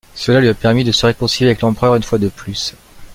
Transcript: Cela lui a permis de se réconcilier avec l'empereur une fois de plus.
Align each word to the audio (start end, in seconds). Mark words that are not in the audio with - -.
Cela 0.15 0.39
lui 0.41 0.49
a 0.49 0.55
permis 0.55 0.83
de 0.83 0.91
se 0.91 1.05
réconcilier 1.05 1.49
avec 1.51 1.61
l'empereur 1.61 1.93
une 1.95 2.01
fois 2.01 2.17
de 2.17 2.27
plus. 2.27 2.73